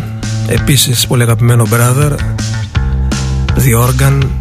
επίσης 0.49 1.07
πολύ 1.07 1.23
αγαπημένο 1.23 1.67
brother, 1.71 2.13
The 3.57 3.89
Organ. 3.89 4.38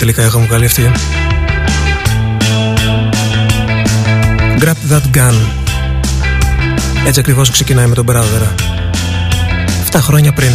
Τελικά 0.00 0.24
είχαμε 0.24 0.46
βγάλει 0.46 0.64
αυτή. 0.64 0.90
Grab 4.60 4.92
That 4.92 5.16
Gun. 5.16 5.34
Έτσι 7.06 7.20
ακριβώς 7.20 7.50
ξεκινάει 7.50 7.86
με 7.86 7.94
τον 7.94 8.06
Brother. 8.08 8.48
7 9.92 9.98
χρόνια 10.00 10.32
πριν. 10.32 10.50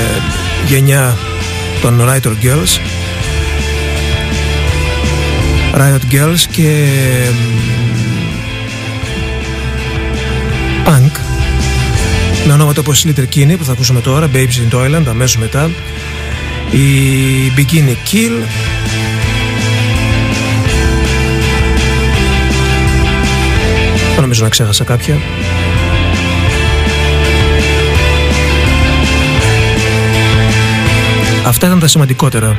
γενιά 0.67 1.17
των 1.81 2.01
Writer 2.01 2.31
Girls. 2.43 2.79
Riot 5.77 6.13
Girls 6.13 6.39
και 6.51 6.85
Punk 10.85 11.19
με 12.47 12.53
ονόματα 12.53 12.79
όπως 12.79 13.05
Little 13.07 13.35
Kinney 13.35 13.55
που 13.57 13.63
θα 13.63 13.71
ακούσουμε 13.71 14.01
τώρα 14.01 14.29
Babes 14.33 14.73
in 14.73 14.75
Toyland 14.75 15.05
αμέσως 15.07 15.37
μετά 15.37 15.69
η 16.71 16.81
Bikini 17.57 18.11
Kill 18.11 18.43
Δεν 24.13 24.21
νομίζω 24.21 24.43
να 24.43 24.49
ξέχασα 24.49 24.83
κάποια 24.83 25.17
Αυτά 31.45 31.67
ήταν 31.67 31.79
τα 31.79 31.87
σημαντικότερα. 31.87 32.57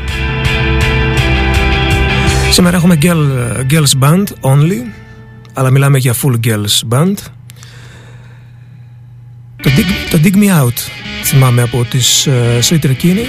Σήμερα 2.50 2.76
έχουμε 2.76 2.98
girl, 3.02 3.26
girls 3.70 4.00
band 4.00 4.24
only, 4.40 4.78
αλλά 5.52 5.70
μιλάμε 5.70 5.98
για 5.98 6.14
full 6.22 6.46
girls 6.46 6.94
band. 6.94 7.14
Το 9.62 9.70
Dig, 9.76 10.10
το 10.10 10.20
Dig 10.22 10.34
Me 10.34 10.62
Out 10.62 10.78
θυμάμαι 11.22 11.62
από 11.62 11.84
τις 11.90 12.28
uh, 12.28 12.68
Slater 12.68 12.90
Kinney. 13.02 13.26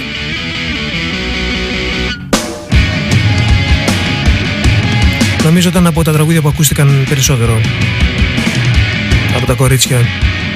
Νομίζω 5.44 5.68
ήταν 5.68 5.86
από 5.86 6.02
τα 6.04 6.12
τραγούδια 6.12 6.40
που 6.40 6.48
ακούστηκαν 6.48 7.04
περισσότερο 7.08 7.60
από 9.36 9.46
τα 9.46 9.52
κορίτσια, 9.52 9.98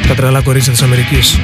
τα 0.08 0.14
τρελά 0.14 0.40
κορίτσια 0.40 0.72
της 0.72 0.82
Αμερικής. 0.82 1.38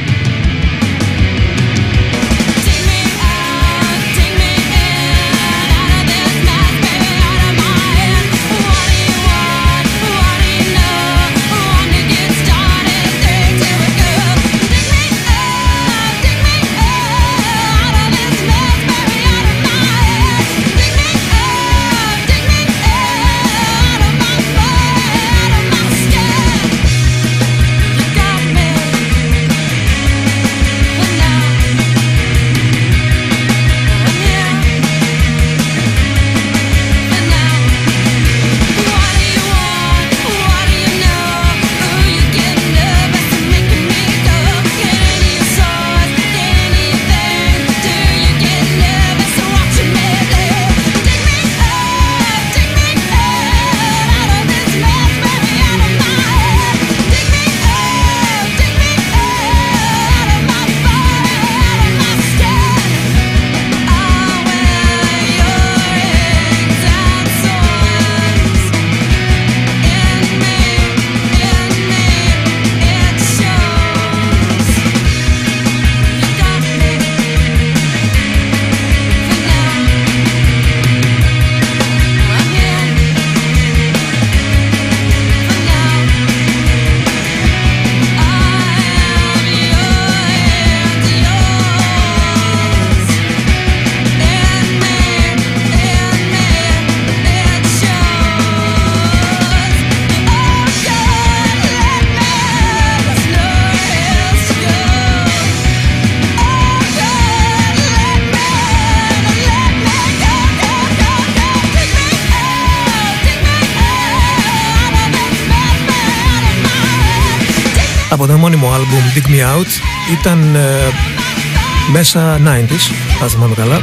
Μέσα 121.99 122.41
90s, 122.45 122.93
αν 123.23 123.29
θυμάμαι 123.29 123.55
καλά. 123.55 123.81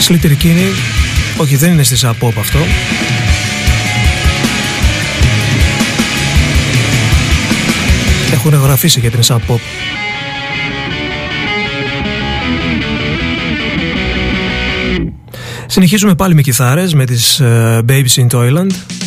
Σλιτερικίνη, 0.00 0.66
όχι 1.36 1.56
δεν 1.56 1.72
είναι 1.72 1.82
στη 1.82 2.08
pop 2.20 2.32
αυτό. 2.38 2.58
Έχουν 8.32 8.54
γραφήσει 8.54 9.00
για 9.00 9.10
την 9.10 9.20
Sub 9.22 9.34
Pop. 9.34 9.58
Συνεχίζουμε 15.66 16.14
πάλι 16.14 16.34
με 16.34 16.42
κιθάρες 16.42 16.94
με 16.94 17.04
τις 17.04 17.40
ε, 17.40 17.84
Babies 17.88 18.14
in 18.14 18.26
Toyland. 18.30 18.97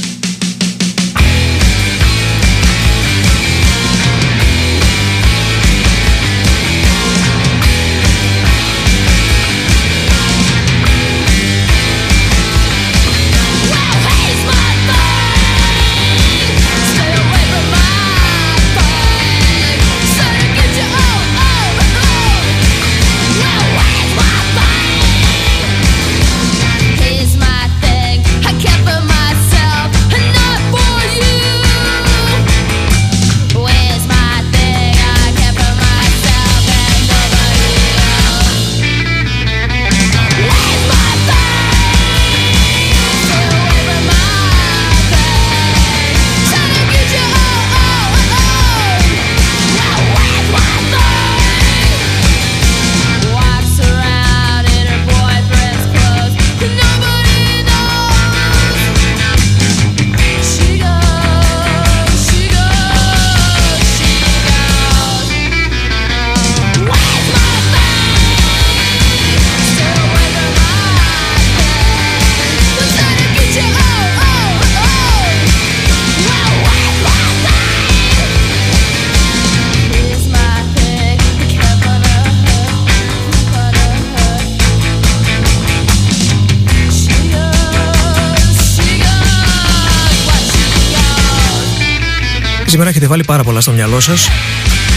Σήμερα 92.84 93.00
έχετε 93.00 93.12
βάλει 93.12 93.24
πάρα 93.28 93.44
πολλά 93.44 93.62
στο 93.62 93.72
μυαλό 93.72 94.00
σας 94.00 94.30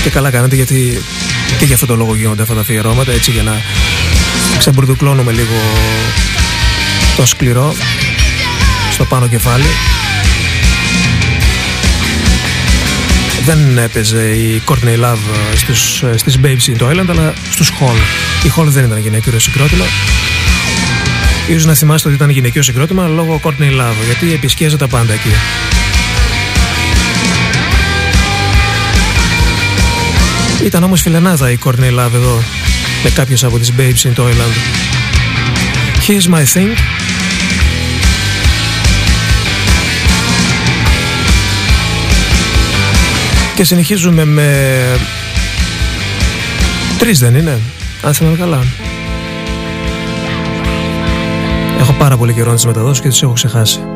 και 0.02 0.10
καλά 0.10 0.30
κάνετε 0.30 0.54
γιατί 0.54 1.02
και 1.58 1.64
για 1.64 1.74
αυτό 1.74 1.86
το 1.86 1.96
λόγο 1.96 2.14
γίνονται 2.14 2.42
αυτά 2.42 2.54
τα 2.54 2.60
αφιερώματα 2.60 3.12
έτσι 3.12 3.30
για 3.30 3.42
να 3.42 3.60
ξεμπουρδουκλώνουμε 4.58 5.32
λίγο 5.32 5.54
το 7.16 7.26
σκληρό 7.26 7.74
στο 8.90 9.04
πάνω 9.04 9.28
κεφάλι. 9.28 9.64
Δεν 13.44 13.78
έπαιζε 13.78 14.22
η 14.22 14.62
Courtney 14.66 15.04
Love 15.04 15.18
στους, 15.54 16.04
στις 16.16 16.38
Babes 16.42 16.76
in 16.76 16.82
Toyland 16.82 17.08
αλλά 17.08 17.32
στους 17.50 17.70
Hall. 17.70 17.98
Η 18.46 18.52
Hall 18.56 18.66
δεν 18.66 18.84
ήταν 18.84 18.98
γυναικείο 18.98 19.38
συγκρότημα. 19.38 19.84
Ίσως 21.48 21.64
να 21.64 21.74
θυμάστε 21.74 22.08
ότι 22.08 22.16
ήταν 22.16 22.30
γυναικείο 22.30 22.62
συγκρότημα 22.62 23.06
λόγω 23.06 23.40
Courtney 23.44 23.80
Love 23.80 24.04
γιατί 24.04 24.34
επισκέζεται 24.34 24.86
τα 24.86 24.96
πάντα 24.96 25.12
εκεί. 25.12 25.30
Ήταν 30.64 30.82
όμως 30.82 31.00
φιλενάδα 31.00 31.50
η 31.50 31.58
Courtney 31.64 31.98
Love 31.98 32.14
εδώ 32.14 32.42
με 33.04 33.10
κάποιες 33.10 33.44
από 33.44 33.58
τις 33.58 33.72
Babes 33.78 34.08
in 34.08 34.20
Toyland. 34.20 34.54
Here's 36.06 36.34
my 36.34 36.44
thing. 36.54 36.70
Και 43.54 43.64
συνεχίζουμε 43.64 44.24
με... 44.24 44.98
Τρεις 46.98 47.18
δεν 47.18 47.34
είναι, 47.34 47.60
αν 48.02 48.14
θυμάμαι 48.14 48.36
καλά. 48.36 48.62
Έχω 51.80 51.92
πάρα 51.92 52.16
πολύ 52.16 52.32
καιρό 52.32 52.48
να 52.48 52.54
τις 52.54 52.66
μεταδώσω 52.66 53.02
και 53.02 53.08
τις 53.08 53.22
έχω 53.22 53.32
ξεχάσει. 53.32 53.93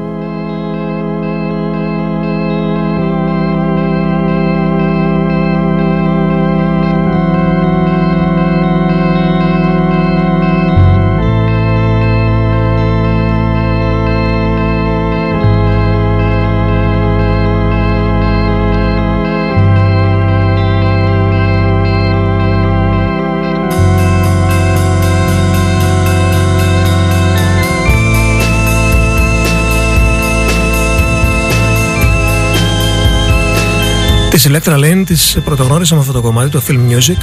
Electra 34.48 34.78
Lane 34.78 35.02
της 35.06 35.38
πρωτογνώρισα 35.44 35.94
με 35.94 36.00
αυτό 36.00 36.12
το 36.12 36.20
κομμάτι, 36.20 36.50
το 36.50 36.62
film 36.68 36.72
music. 36.72 37.16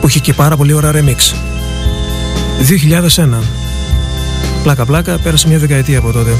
Που 0.00 0.08
είχε 0.08 0.18
και 0.18 0.32
πάρα 0.32 0.56
πολύ 0.56 0.72
ωραία 0.72 0.92
remix. 0.94 1.34
2001. 3.16 3.42
Πλάκα 4.62 4.84
πλάκα, 4.86 5.18
πέρασε 5.18 5.48
μια 5.48 5.58
δεκαετία 5.58 5.98
από 5.98 6.12
τότε. 6.12 6.30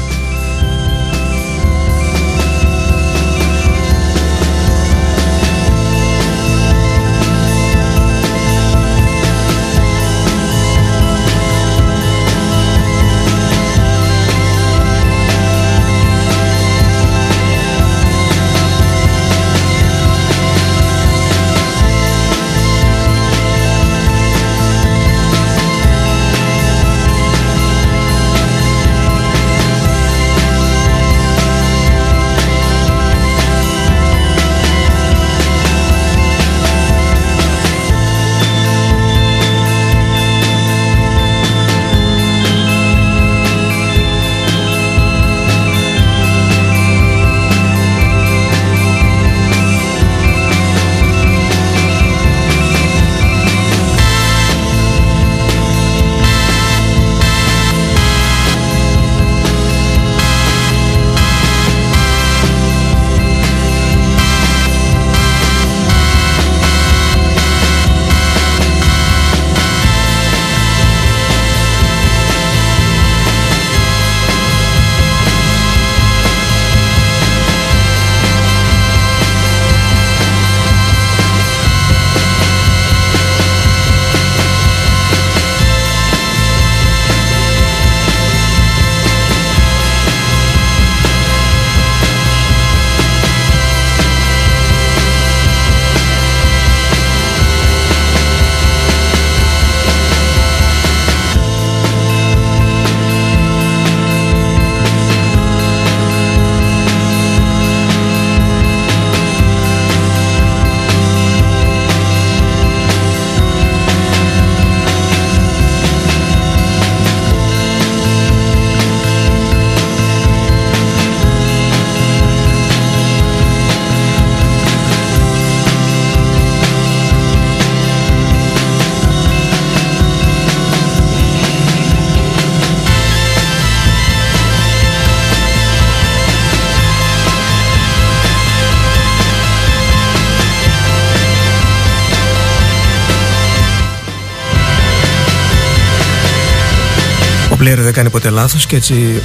Player 147.69 147.77
δεν 147.77 147.93
κάνει 147.93 148.09
ποτέ 148.09 148.29
λάθος 148.29 148.65
και 148.65 148.75
έτσι 148.75 149.21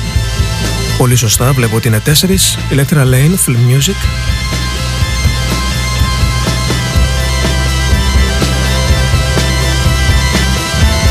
πολύ 0.98 1.16
σωστά 1.16 1.52
βλέπω 1.52 1.76
ότι 1.76 1.88
είναι 1.88 2.00
τέσσερις 2.00 2.58
Electra 2.70 2.98
Lane, 2.98 3.34
Film 3.46 3.56
Music 3.56 3.96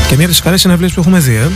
και 0.08 0.14
μία 0.16 0.24
από 0.24 0.34
τις 0.34 0.40
καλές 0.40 0.60
συναυλίες 0.60 0.92
που 0.92 1.00
έχουμε 1.00 1.18
δει 1.18 1.34
ε. 1.34 1.50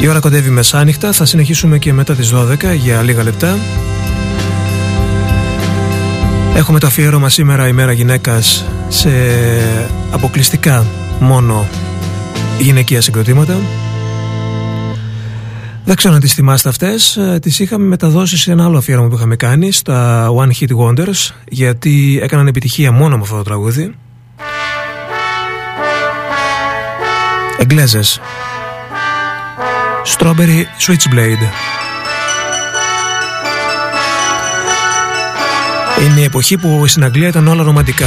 Η 0.00 0.08
ώρα 0.08 0.20
κοντεύει 0.20 0.50
μεσάνυχτα, 0.50 1.12
θα 1.12 1.24
συνεχίσουμε 1.24 1.78
και 1.78 1.92
μετά 1.92 2.14
τις 2.14 2.32
12 2.34 2.76
για 2.76 3.02
λίγα 3.02 3.22
λεπτά. 3.22 3.58
Έχουμε 6.56 6.78
το 6.78 6.86
αφιέρωμα 6.86 7.28
σήμερα 7.28 7.68
ημέρα 7.68 7.92
γυναίκας 7.92 8.64
σε 8.88 9.10
αποκλειστικά 10.10 10.86
μόνο 11.20 11.68
γυναικεία 12.58 13.00
συγκροτήματα. 13.00 13.56
Δεν 15.84 15.96
ξέρω 15.96 16.14
αν 16.14 16.20
τις 16.20 16.34
θυμάστε 16.34 16.68
αυτές, 16.68 17.16
ε, 17.16 17.38
τις 17.42 17.58
είχαμε 17.58 17.84
μεταδώσει 17.84 18.36
σε 18.36 18.52
ένα 18.52 18.64
άλλο 18.64 18.78
αφιέρωμα 18.78 19.08
που 19.08 19.14
είχαμε 19.14 19.36
κάνει 19.36 19.72
στα 19.72 20.28
One 20.28 20.50
Hit 20.60 20.76
Wonders 20.76 21.34
γιατί 21.48 22.18
έκαναν 22.22 22.46
επιτυχία 22.46 22.92
μόνο 22.92 23.16
με 23.16 23.22
αυτό 23.22 23.36
το 23.36 23.42
τραγούδι. 23.42 23.94
Εγγλέζες. 27.58 28.20
Strawberry 30.18 30.64
Switchblade. 30.86 31.85
Είναι 36.04 36.20
η 36.20 36.24
εποχή 36.24 36.58
που 36.58 36.86
στην 36.86 37.04
Αγγλία 37.04 37.28
ήταν 37.28 37.48
όλα 37.48 37.62
ρομαντικά. 37.62 38.06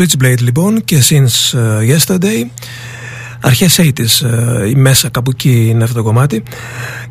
Switchblade 0.00 0.40
λοιπόν 0.40 0.84
και 0.84 1.02
since 1.08 1.58
uh, 1.58 1.96
yesterday 1.96 2.44
αρχές 3.40 3.80
80's 3.82 4.26
uh, 4.26 4.68
η 4.68 4.74
μέσα 4.74 5.08
κάπου 5.08 5.30
εκεί 5.30 5.66
είναι 5.68 5.82
αυτό 5.82 5.96
το 5.96 6.02
κομμάτι. 6.02 6.42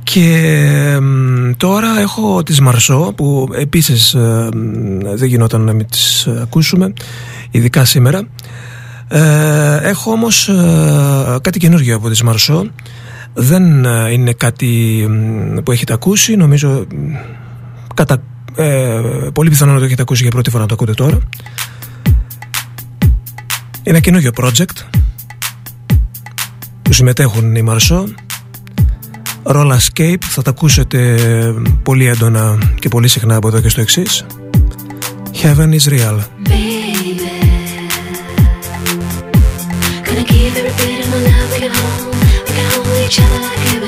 Και 0.03 0.97
μ, 1.01 1.51
τώρα 1.57 1.99
έχω 1.99 2.43
τις 2.43 2.59
Μαρσό 2.59 3.13
που 3.17 3.47
επίσης 3.53 4.13
ε, 4.13 4.49
δεν 5.15 5.27
γινόταν 5.27 5.61
να 5.61 5.73
μην 5.73 5.87
τις 5.87 6.25
ε, 6.25 6.39
ακούσουμε 6.41 6.93
ειδικά 7.51 7.85
σήμερα. 7.85 8.27
Ε, 9.07 9.77
έχω 9.81 10.11
όμως 10.11 10.47
ε, 10.47 11.37
κάτι 11.41 11.59
καινούργιο 11.59 11.95
από 11.95 12.09
τις 12.09 12.21
Μαρσό 12.21 12.71
δεν 13.33 13.85
ε, 13.85 14.11
είναι 14.11 14.33
κάτι 14.33 15.05
μ, 15.09 15.57
που 15.63 15.71
έχετε 15.71 15.93
ακούσει 15.93 16.35
νομίζω 16.35 16.69
μ, 16.69 17.13
κατά, 17.93 18.21
ε, 18.55 19.01
πολύ 19.33 19.49
πιθανό 19.49 19.73
να 19.73 19.79
το 19.79 19.85
έχετε 19.85 20.01
ακούσει 20.01 20.21
για 20.21 20.31
πρώτη 20.31 20.49
φορά 20.49 20.61
να 20.61 20.67
το 20.67 20.73
ακούτε 20.73 20.93
τώρα. 20.93 21.15
είναι 21.15 21.68
ένα 23.89 23.99
καινούργιο 23.99 24.31
project 24.41 24.99
που 26.81 26.93
συμμετέχουν 26.93 27.55
οι 27.55 27.61
Μαρσό 27.61 28.03
Roll 29.43 29.71
Escape 29.71 30.17
θα 30.19 30.41
τα 30.41 30.49
ακούσετε 30.49 31.17
πολύ 31.83 32.07
έντονα 32.07 32.57
και 32.79 32.89
πολύ 32.89 33.07
συχνά 33.07 33.35
από 33.35 33.47
εδώ 33.47 33.61
και 33.61 33.69
στο 33.69 33.81
εξή. 33.81 34.03
Heaven 35.43 35.73
is 35.73 35.87
real 35.93 36.17
Gonna 40.05 40.25
give 40.33 40.53
every 40.59 40.73
bit 40.79 40.99
of 41.03 41.07
my 41.13 41.19
love 41.27 41.49
we 41.53 41.59
can 41.63 41.73
hold. 41.79 42.15
We 42.47 42.53
can 42.57 42.67
hold 42.73 42.97
each 43.05 43.19
other 43.23 43.39
like 43.47 43.78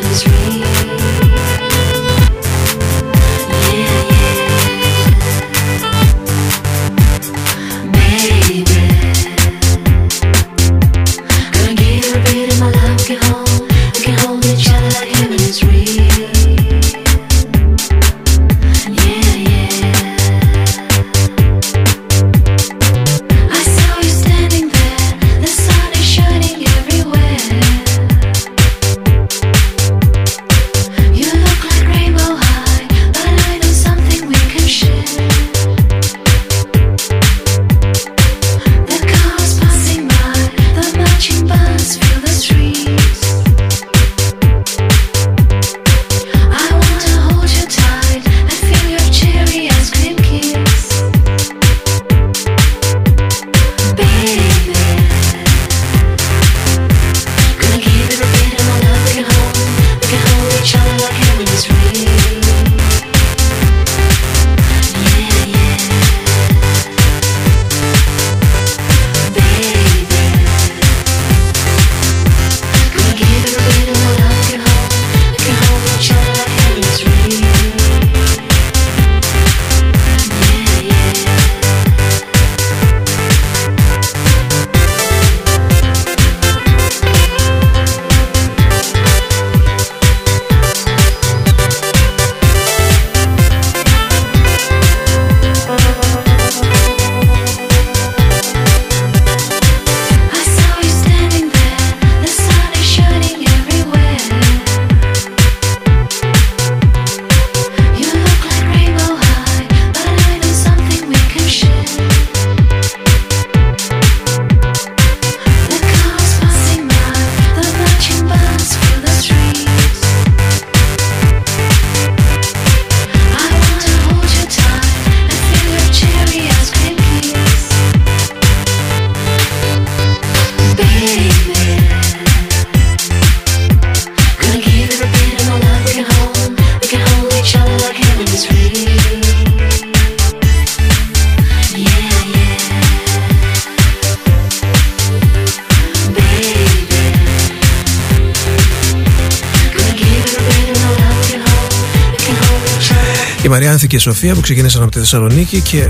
Σοφία 154.01 154.33
που 154.33 154.41
ξεκίνησαν 154.41 154.81
από 154.81 154.91
τη 154.91 154.99
Θεσσαλονίκη 154.99 155.61
και 155.61 155.89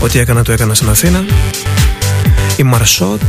ό,τι 0.00 0.18
έκανα 0.18 0.42
το 0.42 0.52
έκανα 0.52 0.74
στην 0.74 0.88
Αθήνα. 0.88 1.24
Η 2.56 2.62
Μαρσότ, 2.62 3.20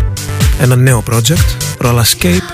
ένα 0.60 0.76
νέο 0.76 1.04
project, 1.10 1.58
Rollerscape. 1.86 2.51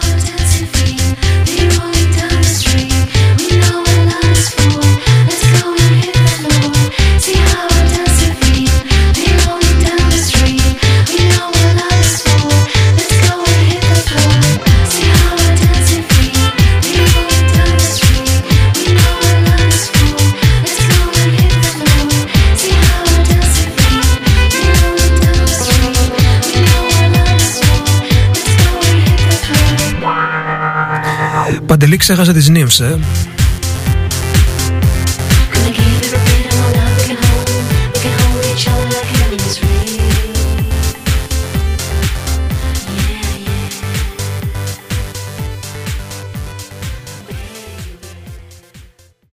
Παντελή 31.88 32.06
ξέχασε 32.06 32.34
τις 32.34 32.50
νύμς, 32.50 32.80
ε. 32.80 33.00